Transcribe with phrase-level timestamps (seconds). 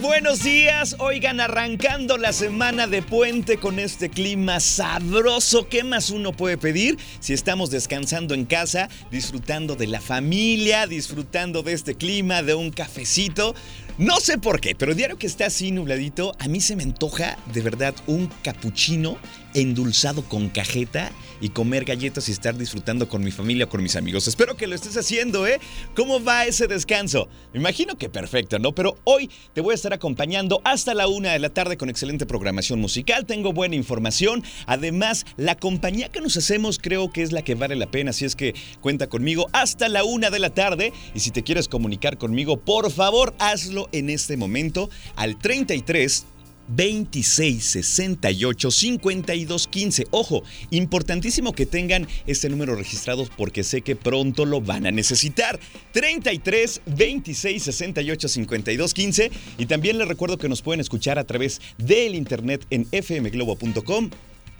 [0.00, 0.96] Buenos días.
[0.98, 5.68] Oigan, arrancando la semana de puente con este clima sabroso.
[5.68, 11.62] ¿Qué más uno puede pedir si estamos descansando en casa, disfrutando de la familia, disfrutando
[11.62, 13.54] de este clima, de un cafecito?
[13.98, 17.36] No sé por qué, pero diario que está así nubladito, a mí se me antoja
[17.52, 19.18] de verdad un capuchino
[19.54, 23.96] endulzado con cajeta y comer galletas y estar disfrutando con mi familia o con mis
[23.96, 24.28] amigos.
[24.28, 25.58] Espero que lo estés haciendo, ¿eh?
[25.94, 27.28] ¿Cómo va ese descanso?
[27.52, 28.74] Me imagino que perfecto, ¿no?
[28.74, 32.26] Pero hoy te voy a estar acompañando hasta la una de la tarde con excelente
[32.26, 33.26] programación musical.
[33.26, 34.44] Tengo buena información.
[34.66, 38.10] Además, la compañía que nos hacemos creo que es la que vale la pena.
[38.10, 40.92] Así es que cuenta conmigo hasta la una de la tarde.
[41.14, 46.26] Y si te quieres comunicar conmigo, por favor, hazlo en este momento al 33
[46.70, 50.06] 26 68 52 15.
[50.10, 55.58] Ojo, importantísimo que tengan este número registrado porque sé que pronto lo van a necesitar.
[55.92, 59.30] 33 26 68 52 15.
[59.58, 64.10] Y también les recuerdo que nos pueden escuchar a través del internet en fmglobo.com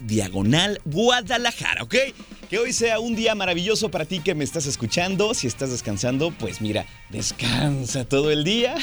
[0.00, 1.94] diagonal Guadalajara, ¿ok?
[2.48, 5.34] Que hoy sea un día maravilloso para ti que me estás escuchando.
[5.34, 8.74] Si estás descansando, pues mira, descansa todo el día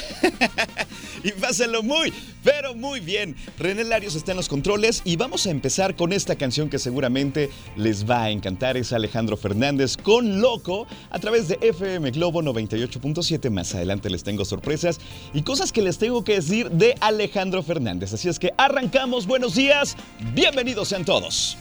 [1.23, 2.13] y pásalo muy,
[2.45, 3.35] pero muy bien.
[3.59, 7.49] René Larios está en los controles y vamos a empezar con esta canción que seguramente
[7.75, 8.77] les va a encantar.
[8.77, 13.49] Es Alejandro Fernández con Loco a través de FM Globo 98.7.
[13.49, 14.99] Más adelante les tengo sorpresas
[15.33, 18.13] y cosas que les tengo que decir de Alejandro Fernández.
[18.13, 19.27] Así es que arrancamos.
[19.27, 19.97] Buenos días.
[20.33, 21.57] Bienvenidos sean todos.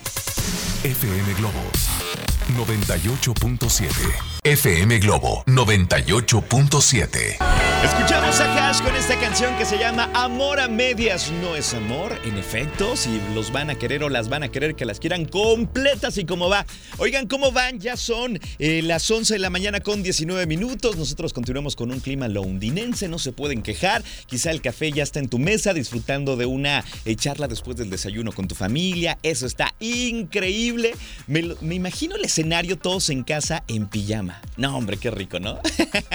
[0.83, 4.37] FM Globo 98.7.
[4.43, 7.37] FM Globo 98.7.
[7.83, 12.19] Escuchamos a Hash con esta canción que se llama Amor a medias no es amor.
[12.25, 15.25] En efecto, si los van a querer o las van a querer, que las quieran
[15.25, 16.65] completas y cómo va.
[16.97, 17.79] Oigan, ¿cómo van?
[17.79, 20.97] Ya son eh, las 11 de la mañana con 19 minutos.
[20.97, 24.03] Nosotros continuamos con un clima londinense, no se pueden quejar.
[24.25, 27.89] Quizá el café ya está en tu mesa disfrutando de una eh, charla después del
[27.89, 29.19] desayuno con tu familia.
[29.21, 30.95] Eso está increíble.
[31.27, 34.39] Me, imagino el escenario todos en casa en pijama.
[34.57, 35.59] No, hombre, qué rico, ¿no?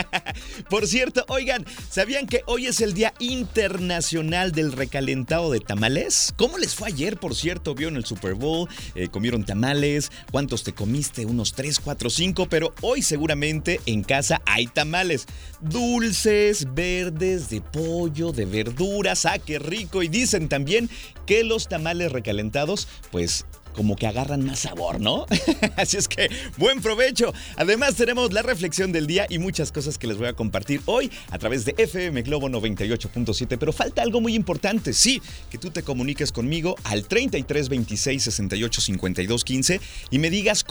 [0.70, 6.32] Por cierto, oigan, ¿sabían que hoy es el Día Internacional del Recalentado de Tamales?
[6.36, 7.74] ¿Cómo les fue ayer, por cierto?
[7.74, 8.68] ¿Vieron el Super Bowl?
[8.94, 10.12] Eh, ¿Comieron tamales?
[10.30, 11.26] ¿Cuántos te comiste?
[11.26, 15.26] Unos 3, 4, 5, pero hoy seguramente en casa hay tamales.
[15.60, 19.26] Dulces, verdes, de pollo, de verduras.
[19.26, 20.04] ¡Ah, qué rico!
[20.04, 20.88] Y dicen también
[21.26, 25.26] que los tamales recalentados, pues como que agarran más sabor, ¿no?
[25.76, 27.32] Así es que buen provecho.
[27.56, 31.10] Además tenemos la reflexión del día y muchas cosas que les voy a compartir hoy
[31.30, 35.82] a través de FM Globo 98.7, pero falta algo muy importante, sí, que tú te
[35.82, 40.64] comuniques conmigo al 33 26 68 52 15 y me digas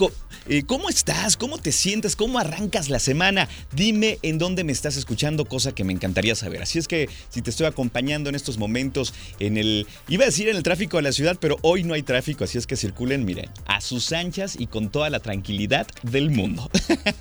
[0.48, 3.48] eh, cómo estás, cómo te sientes, cómo arrancas la semana.
[3.74, 6.62] Dime en dónde me estás escuchando, cosa que me encantaría saber.
[6.62, 10.48] Así es que si te estoy acompañando en estos momentos en el iba a decir
[10.48, 13.24] en el tráfico de la ciudad, pero hoy no hay tráfico, así es que circulen,
[13.24, 16.70] miren, a sus anchas y con toda la tranquilidad del mundo.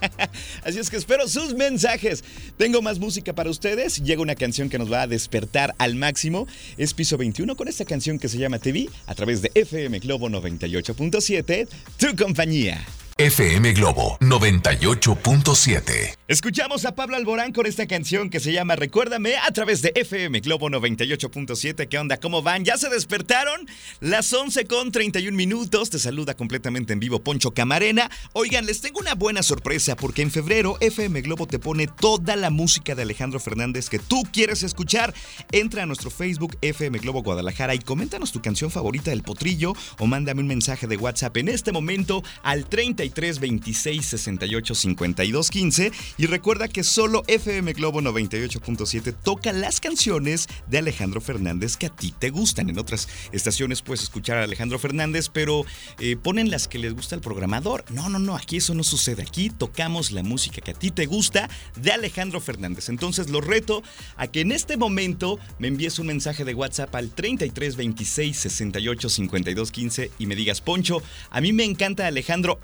[0.64, 2.24] Así es que espero sus mensajes.
[2.58, 4.04] Tengo más música para ustedes.
[4.04, 6.48] Llega una canción que nos va a despertar al máximo.
[6.78, 10.30] Es Piso 21 con esta canción que se llama TV a través de FM Globo
[10.30, 11.68] 98.7,
[11.98, 12.86] tu compañía.
[13.18, 16.18] FM Globo 98.7.
[16.28, 20.40] Escuchamos a Pablo Alborán con esta canción que se llama Recuérdame a través de FM
[20.40, 21.88] Globo 98.7.
[21.88, 22.18] ¿Qué onda?
[22.18, 22.63] ¿Cómo van?
[22.63, 23.68] ¿Ya se despertaron?
[24.00, 25.90] Las 11 con 31 minutos.
[25.90, 28.10] Te saluda completamente en vivo Poncho Camarena.
[28.34, 32.50] Oigan, les tengo una buena sorpresa porque en febrero FM Globo te pone toda la
[32.50, 35.14] música de Alejandro Fernández que tú quieres escuchar.
[35.52, 40.07] Entra a nuestro Facebook FM Globo Guadalajara y coméntanos tu canción favorita del potrillo o
[40.07, 42.66] mándame un mensaje de WhatsApp en este momento al
[43.01, 50.48] 33 26 68 52 15 Y recuerda que solo FM Globo 98.7 toca las canciones
[50.68, 52.69] de Alejandro Fernández que a ti te gustan.
[52.69, 55.65] En otras estaciones puedes escuchar a Alejandro Fernández, pero
[56.00, 57.86] eh, ponen las que les gusta al programador.
[57.89, 59.24] No, no, no, aquí eso no sucede.
[59.24, 62.89] Aquí tocamos la música que a ti te gusta de Alejandro Fernández.
[62.89, 63.81] Entonces lo reto
[64.15, 69.09] a que en este momento me envíes un mensaje de WhatsApp al 33 26 68
[69.09, 71.01] 52 15 y me digas, Poncho,
[71.31, 72.59] a mí me encanta Alejandro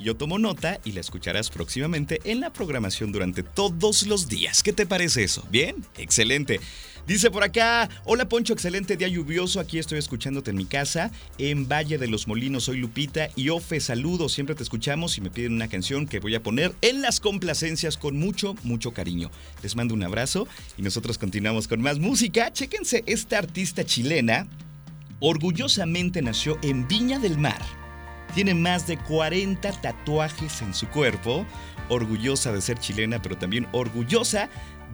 [0.00, 4.62] yo tomo nota y la escucharás próximamente en la programación durante todos los días.
[4.62, 5.46] ¿Qué te parece eso?
[5.50, 5.76] ¿Bien?
[5.98, 6.60] Excelente.
[7.06, 11.66] Dice por acá, hola Poncho, excelente día lluvioso, aquí estoy escuchándote en mi casa, en
[11.66, 15.54] Valle de los Molinos, soy Lupita y Ofe, saludos, siempre te escuchamos y me piden
[15.54, 19.30] una canción que voy a poner en las complacencias con mucho, mucho cariño.
[19.62, 22.52] Les mando un abrazo y nosotros continuamos con más música.
[22.52, 24.46] Chéquense, esta artista chilena
[25.18, 27.79] orgullosamente nació en Viña del Mar.
[28.34, 31.44] Tiene más de 40 tatuajes en su cuerpo,
[31.88, 34.48] orgullosa de ser chilena, pero también orgullosa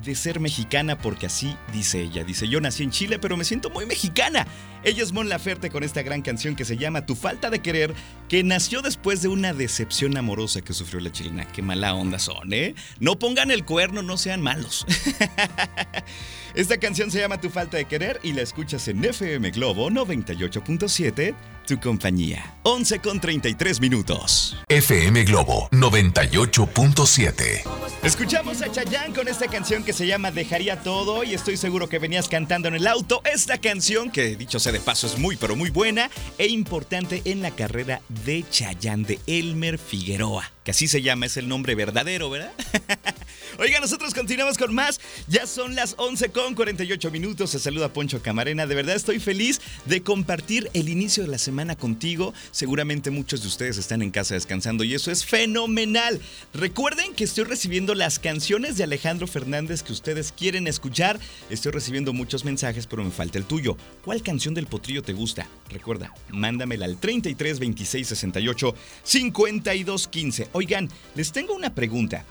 [0.05, 2.25] de ser mexicana porque así dice ella.
[2.25, 4.47] Dice, yo nací en Chile, pero me siento muy mexicana.
[4.85, 7.93] Ella es Mon Laferte con esta gran canción que se llama Tu falta de querer,
[8.29, 11.45] que nació después de una decepción amorosa que sufrió la chilena.
[11.47, 12.77] Qué mala onda son, ¿eh?
[13.01, 14.87] No pongan el cuerno, no sean malos.
[16.55, 21.35] Esta canción se llama Tu falta de querer y la escuchas en FM Globo 98.7,
[21.67, 22.57] tu compañía.
[22.63, 24.57] 11 con 33 minutos.
[24.69, 27.63] FM Globo 98.7.
[28.03, 32.01] Escuchamos a Chayanne con esta canción que se llama Dejaría todo y estoy seguro que
[32.01, 33.23] venías cantando en el auto.
[33.25, 37.41] Esta canción que dicho sea de paso es muy pero muy buena e importante en
[37.41, 42.29] la carrera de Chayanne de Elmer Figueroa, que así se llama, es el nombre verdadero,
[42.29, 42.51] ¿verdad?
[43.59, 45.01] Oiga, nosotros continuamos con más.
[45.29, 47.51] Ya son las 11 con 48 minutos.
[47.51, 48.67] Se saluda Poncho Camarena.
[48.67, 52.35] De verdad estoy feliz de compartir el inicio de la semana contigo.
[52.51, 56.21] Seguramente muchos de ustedes están en casa descansando y eso es fenomenal.
[56.53, 61.19] Recuerden que estoy recibiendo las canciones de Alejandro Fernández que ustedes quieren escuchar.
[61.49, 63.77] Estoy recibiendo muchos mensajes, pero me falta el tuyo.
[64.05, 65.49] ¿Cuál canción del potrillo te gusta?
[65.71, 68.75] Recuerda, mándamela al 33 26 68
[69.05, 70.49] 52 15.
[70.57, 72.25] Oigan, les tengo una pregunta.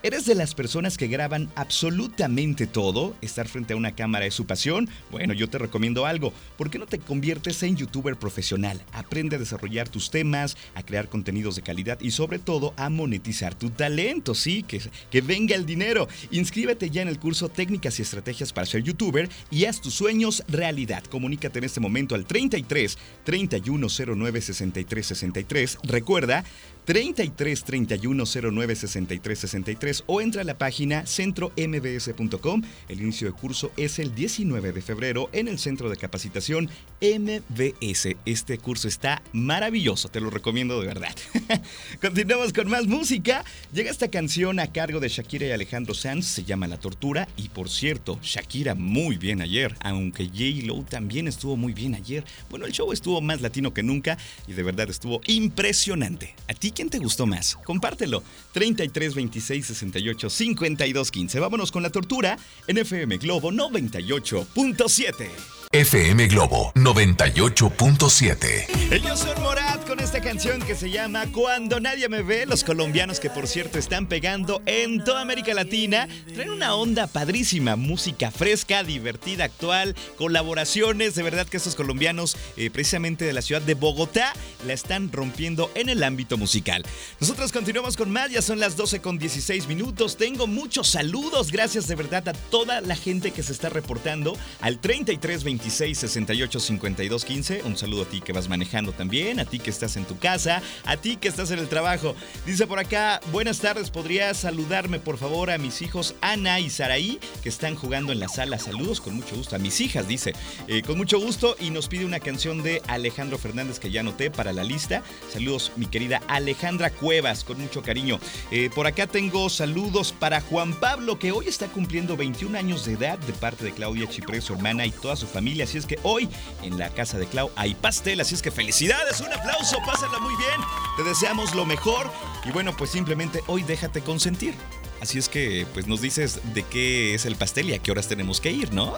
[0.00, 3.16] ¿Eres de las personas que graban absolutamente todo?
[3.20, 4.88] ¿Estar frente a una cámara es su pasión?
[5.10, 6.32] Bueno, yo te recomiendo algo.
[6.56, 8.80] ¿Por qué no te conviertes en youtuber profesional?
[8.92, 13.56] Aprende a desarrollar tus temas, a crear contenidos de calidad y sobre todo a monetizar
[13.56, 14.80] tu talento, sí, que,
[15.10, 16.06] que venga el dinero.
[16.30, 20.44] Inscríbete ya en el curso Técnicas y Estrategias para ser youtuber y haz tus sueños
[20.46, 21.02] realidad.
[21.04, 25.78] Comunícate en este momento al 33 3109 63 63.
[25.82, 26.44] Recuerda,
[26.88, 32.62] 33 31 09 63 63 o entra a la página centrombs.com.
[32.88, 36.70] El inicio de curso es el 19 de febrero en el Centro de Capacitación
[37.02, 38.16] MBS.
[38.24, 41.14] Este curso está maravilloso, te lo recomiendo de verdad.
[42.00, 43.44] Continuamos con más música.
[43.70, 47.50] Llega esta canción a cargo de Shakira y Alejandro Sanz, se llama La Tortura y
[47.50, 50.64] por cierto, Shakira muy bien ayer, aunque J.
[50.64, 52.24] Lo también estuvo muy bien ayer.
[52.48, 56.34] Bueno, el show estuvo más latino que nunca y de verdad estuvo impresionante.
[56.48, 57.58] ¿A ti ¿Quién te gustó más?
[57.64, 58.22] Compártelo.
[58.52, 61.40] 33 26 68 52 15.
[61.40, 62.38] Vámonos con la tortura
[62.68, 65.57] en FM Globo 98.7.
[65.70, 68.90] FM Globo 98.7.
[68.90, 72.46] Ellos son Morat con esta canción que se llama Cuando nadie me ve.
[72.46, 76.08] Los colombianos que por cierto están pegando en toda América Latina.
[76.32, 81.14] Traen una onda padrísima, música fresca, divertida, actual, colaboraciones.
[81.14, 84.32] De verdad que estos colombianos, eh, precisamente de la ciudad de Bogotá,
[84.66, 86.82] la están rompiendo en el ámbito musical.
[87.20, 90.16] Nosotros continuamos con más, ya son las 12 con 16 minutos.
[90.16, 94.78] Tengo muchos saludos, gracias de verdad a toda la gente que se está reportando al
[94.78, 97.62] 33 26 68 52 15.
[97.64, 100.62] Un saludo a ti que vas manejando también, a ti que estás en tu casa,
[100.84, 102.14] a ti que estás en el trabajo.
[102.46, 107.18] Dice por acá, buenas tardes, ¿podrías saludarme por favor a mis hijos Ana y Saraí
[107.42, 108.60] que están jugando en la sala?
[108.60, 109.56] Saludos con mucho gusto.
[109.56, 110.32] A mis hijas, dice,
[110.68, 114.30] eh, con mucho gusto y nos pide una canción de Alejandro Fernández que ya anoté
[114.30, 115.02] para la lista.
[115.32, 118.20] Saludos, mi querida Alejandra Cuevas, con mucho cariño.
[118.52, 122.92] Eh, por acá tengo saludos para Juan Pablo, que hoy está cumpliendo 21 años de
[122.92, 125.47] edad de parte de Claudia Chipré, su hermana y toda su familia.
[125.62, 126.28] Así es que hoy
[126.62, 128.20] en la casa de Clau hay pastel.
[128.20, 130.60] Así es que felicidades, un aplauso, pásala muy bien.
[130.96, 132.10] Te deseamos lo mejor.
[132.44, 134.54] Y bueno, pues simplemente hoy déjate consentir.
[135.00, 138.08] Así es que, pues nos dices de qué es el pastel y a qué horas
[138.08, 138.96] tenemos que ir, ¿no?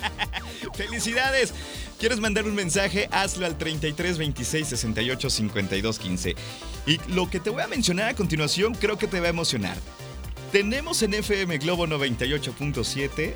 [0.74, 1.54] ¡Felicidades!
[1.98, 3.08] ¿Quieres mandar un mensaje?
[3.12, 6.36] Hazlo al 33 26 68 52 15.
[6.86, 9.76] Y lo que te voy a mencionar a continuación creo que te va a emocionar.
[10.52, 13.34] Tenemos en FM Globo 98.7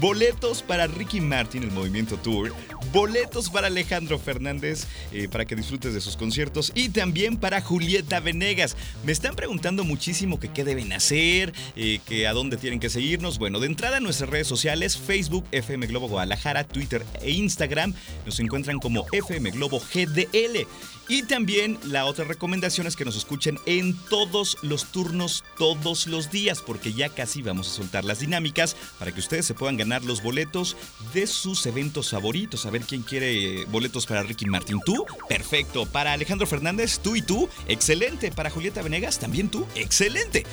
[0.00, 2.52] boletos para Ricky Martin, el Movimiento Tour,
[2.92, 8.20] boletos para Alejandro Fernández eh, para que disfrutes de sus conciertos y también para Julieta
[8.20, 8.76] Venegas.
[9.04, 13.38] Me están preguntando muchísimo que qué deben hacer, eh, que a dónde tienen que seguirnos.
[13.38, 18.40] Bueno, de entrada en nuestras redes sociales, Facebook, FM Globo Guadalajara, Twitter e Instagram, nos
[18.40, 20.66] encuentran como FM Globo GDL.
[21.08, 26.32] Y también la otra recomendación es que nos escuchen en todos los turnos, todos los
[26.32, 29.85] días, porque ya casi vamos a soltar las dinámicas para que ustedes se puedan ganar
[29.86, 30.76] los boletos
[31.14, 32.66] de sus eventos favoritos.
[32.66, 34.80] A ver quién quiere boletos para Ricky Martin.
[34.84, 35.04] ¿Tú?
[35.28, 35.86] Perfecto.
[35.86, 37.48] Para Alejandro Fernández, tú y tú.
[37.68, 38.30] Excelente.
[38.32, 39.66] Para Julieta Venegas, también tú.
[39.74, 40.44] Excelente.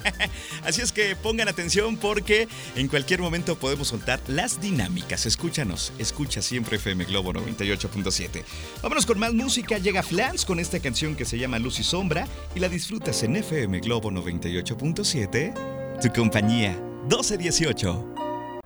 [0.64, 5.26] Así es que pongan atención porque en cualquier momento podemos soltar las dinámicas.
[5.26, 5.92] Escúchanos.
[5.98, 8.44] Escucha siempre FM Globo 98.7.
[8.82, 12.26] Vámonos con más música llega Flans con esta canción que se llama Luz y Sombra
[12.54, 16.00] y la disfrutas en FM Globo 98.7.
[16.00, 16.72] Tu compañía
[17.08, 18.19] 1218.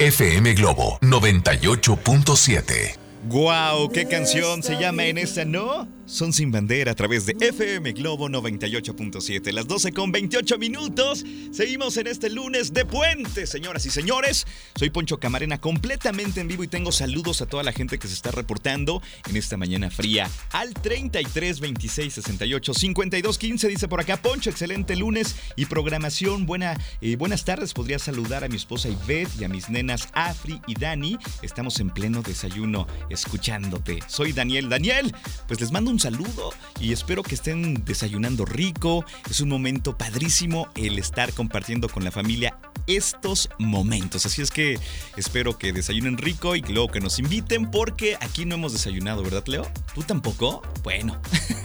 [0.05, 2.99] FM Globo 98.7.
[3.27, 3.89] ¡Guau!
[3.89, 5.89] ¿Qué canción se llama en esta, no?
[6.07, 9.53] Son sin bandera a través de FM Globo 98.7.
[9.53, 11.25] Las 12 con 28 minutos.
[11.53, 14.47] Seguimos en este lunes de puente, señoras y señores.
[14.75, 18.15] Soy Poncho Camarena completamente en vivo y tengo saludos a toda la gente que se
[18.15, 23.69] está reportando en esta mañana fría al 33 26 68 52 15.
[23.69, 26.47] Dice por acá Poncho, excelente lunes y programación.
[26.47, 27.73] Buena, eh, buenas tardes.
[27.73, 31.19] Podría saludar a mi esposa Ivette y a mis nenas Afri y Dani.
[31.43, 34.01] Estamos en pleno desayuno escuchándote.
[34.07, 34.69] Soy Daniel.
[34.69, 35.15] Daniel,
[35.47, 39.05] pues les mando un saludo y espero que estén desayunando rico.
[39.31, 44.27] Es un momento padrísimo el estar compartiendo con la familia estos momentos.
[44.27, 44.79] Así es que
[45.17, 49.45] espero que desayunen rico y luego que nos inviten porque aquí no hemos desayunado, ¿verdad,
[49.47, 49.71] Leo?
[49.95, 50.63] ¿Tú tampoco?
[50.83, 51.21] Bueno.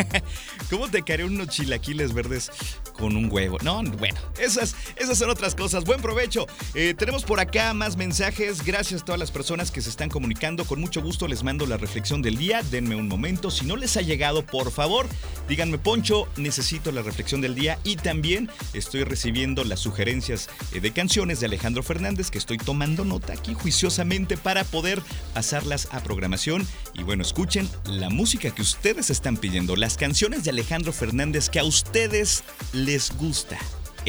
[0.69, 2.51] ¿Cómo te caeré unos chilaquiles verdes
[2.93, 3.57] con un huevo?
[3.63, 5.83] No, bueno, esas, esas son otras cosas.
[5.83, 6.47] Buen provecho.
[6.73, 8.63] Eh, tenemos por acá más mensajes.
[8.63, 10.65] Gracias a todas las personas que se están comunicando.
[10.65, 12.61] Con mucho gusto les mando la reflexión del día.
[12.63, 13.51] Denme un momento.
[13.51, 15.07] Si no les ha llegado, por favor,
[15.47, 20.91] díganme, Poncho, necesito la reflexión del día y también estoy recibiendo las sugerencias eh, de
[20.91, 25.01] canciones de Alejandro Fernández que estoy tomando nota aquí juiciosamente para poder
[25.33, 26.67] pasarlas a programación.
[26.93, 31.59] Y bueno, escuchen la música que ustedes están pidiendo, las canciones de Alejandro Fernández que
[31.59, 33.57] a ustedes les gusta.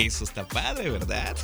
[0.07, 1.37] Eso está padre, ¿verdad?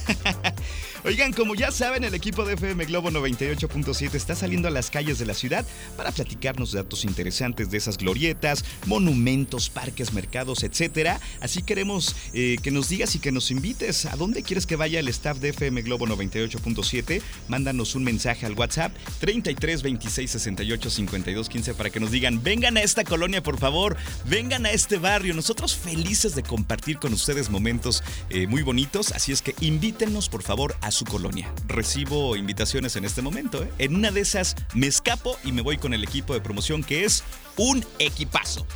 [1.04, 5.18] Oigan, como ya saben, el equipo de FM Globo 98.7 está saliendo a las calles
[5.18, 11.20] de la ciudad para platicarnos datos interesantes de esas glorietas, monumentos, parques, mercados, etc.
[11.40, 14.06] Así queremos eh, que nos digas y que nos invites.
[14.06, 17.20] ¿A dónde quieres que vaya el staff de FM Globo 98.7?
[17.48, 22.78] Mándanos un mensaje al WhatsApp 33 26 68 52 15 para que nos digan, vengan
[22.78, 25.34] a esta colonia, por favor, vengan a este barrio.
[25.34, 28.02] Nosotros felices de compartir con ustedes momentos.
[28.30, 31.52] Eh, muy bonitos, así es que invítenos por favor a su colonia.
[31.66, 33.62] Recibo invitaciones en este momento.
[33.62, 33.70] ¿eh?
[33.78, 37.04] En una de esas me escapo y me voy con el equipo de promoción que
[37.04, 37.24] es
[37.56, 38.66] un equipazo.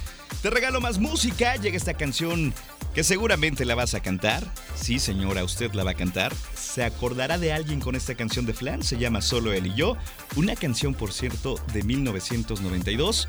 [0.42, 2.54] Te regalo más música, llega esta canción
[2.94, 4.42] que seguramente la vas a cantar.
[4.74, 6.32] Sí, señora, usted la va a cantar.
[6.56, 9.96] Se acordará de alguien con esta canción de Flan, se llama Solo él y yo.
[10.36, 13.28] Una canción, por cierto, de 1992.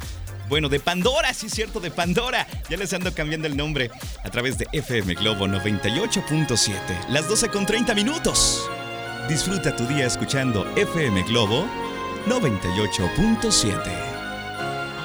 [0.51, 2.45] Bueno, de Pandora, sí, cierto, de Pandora.
[2.69, 3.89] Ya les ando cambiando el nombre
[4.21, 6.73] a través de FM Globo 98.7.
[7.07, 8.69] Las 12 con 30 minutos.
[9.29, 11.65] Disfruta tu día escuchando FM Globo
[12.27, 14.10] 98.7.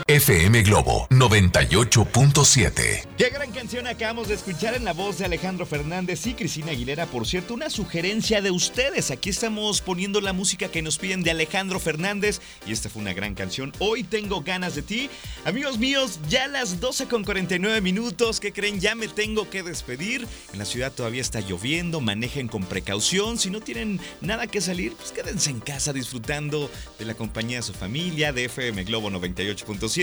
[0.09, 3.09] FM Globo 98.7.
[3.19, 7.07] Qué gran canción acabamos de escuchar en la voz de Alejandro Fernández y Cristina Aguilera.
[7.07, 9.11] Por cierto, una sugerencia de ustedes.
[9.11, 13.15] Aquí estamos poniendo la música que nos piden de Alejandro Fernández y esta fue una
[13.15, 13.73] gran canción.
[13.81, 15.11] Hoy tengo ganas de ti.
[15.45, 18.39] Amigos míos, ya las 12 con 49 minutos.
[18.39, 18.79] ¿Qué creen?
[18.79, 20.25] Ya me tengo que despedir.
[20.53, 22.01] En la ciudad todavía está lloviendo.
[22.01, 23.39] Manejen con precaución.
[23.39, 27.63] Si no tienen nada que salir, pues quédense en casa disfrutando de la compañía de
[27.65, 29.96] su familia, de FM Globo 98.7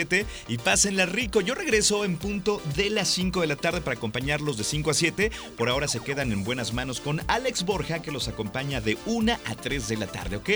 [0.48, 1.40] y pásenla rico.
[1.40, 4.94] Yo regreso en punto de las 5 de la tarde para acompañarlos de 5 a
[4.96, 5.32] 7.
[5.56, 9.34] Por ahora se quedan en buenas manos con Alex Borja que los acompaña de 1
[9.34, 10.50] a 3 de la tarde, ¿ok?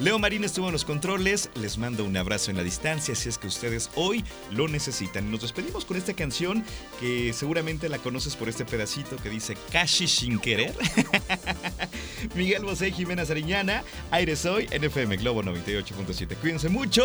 [0.00, 1.50] Leo Marín estuvo en los controles.
[1.54, 5.30] Les mando un abrazo en la distancia si es que ustedes hoy lo necesitan.
[5.30, 6.64] Nos despedimos con esta canción
[6.98, 10.74] que seguramente la conoces por este pedacito que dice Casi sin querer.
[12.34, 13.84] Miguel Bosé Jimena Sariñana.
[14.10, 16.36] Aire Soy, NFM Globo 98.7.
[16.38, 17.04] Cuídense mucho.